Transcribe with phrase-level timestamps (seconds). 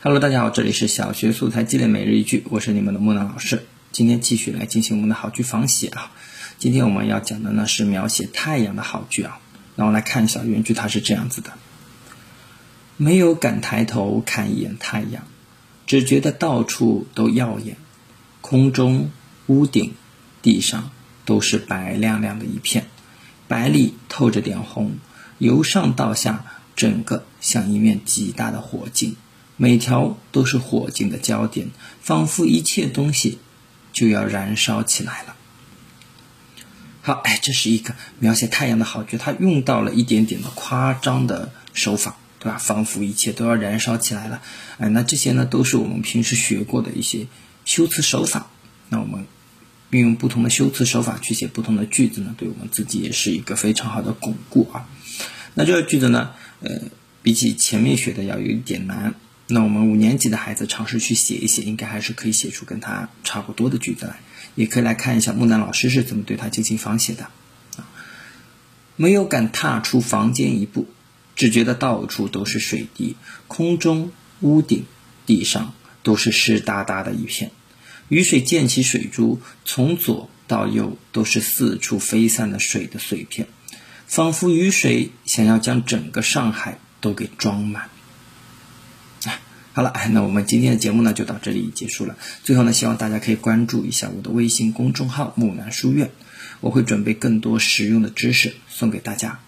[0.00, 3.66] Hello，大家好，这里是小学素材积累每日一句，我是你们的木兰老师。
[3.90, 6.12] 今天继续来进行我们的好句仿写啊。
[6.56, 9.40] 今天我们要讲的呢是描写太阳的好句啊。
[9.74, 11.50] 那我来看一下原句，它是这样子的：
[12.96, 15.24] 没有敢抬头看一眼太阳，
[15.84, 17.76] 只觉得到处都耀眼，
[18.40, 19.10] 空中、
[19.48, 19.94] 屋顶、
[20.42, 20.92] 地上
[21.24, 22.86] 都是白亮亮的一片，
[23.48, 24.92] 白里透着点红，
[25.38, 26.44] 由上到下，
[26.76, 29.16] 整个像一面极大的火镜。
[29.60, 31.68] 每条都是火镜的焦点，
[32.00, 33.38] 仿佛一切东西
[33.92, 35.34] 就要燃烧起来了。
[37.02, 42.56] 好，哎，这是一个描写太阳的好句，它用到了一点点的夸张的手法，对吧？
[42.58, 44.40] 仿佛一切都要燃烧起来了。
[44.78, 47.26] 哎，那这些呢，都是我们平时学过的一些
[47.64, 48.50] 修辞手法。
[48.90, 49.26] 那我们
[49.90, 54.88] 运用不同的修辞手法去写不同的句子呢，对我们自己也是一个非常好的巩固啊。
[55.54, 56.30] 那这个句子呢，
[56.60, 56.82] 呃，
[57.22, 59.14] 比起前面学的要有一点难。
[59.50, 64.20] 那我们五年级的孩子尝试去写一写，应该还是可以写出跟他差不多的句子来。
[64.54, 67.24] 也可以来看一下木南老师是怎么对他进行仿写的。
[67.76, 67.88] 啊，
[68.96, 70.86] 没有敢踏出房间一步，
[71.34, 74.84] 只觉得到处都是水滴，空中、屋顶、
[75.24, 75.72] 地上
[76.02, 77.50] 都是湿哒哒的一片。
[78.08, 83.48] 雨水溅起水珠，从左到右都是四处飞散的水的碎片，
[84.06, 87.88] 仿佛雨水想要将整个上海都给装满。
[89.72, 92.16] 好了，那我们今天的节目呢就到这里结束了。
[92.42, 96.10] 最后呢，希望大家可以关注一下我的微信公众号“木兰书院”，
[96.60, 99.38] 我会准备更多实用的知识送给大家。